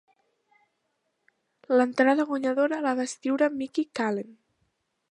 [1.73, 4.35] L'entrada guanyadora la va escriure Micki Callen.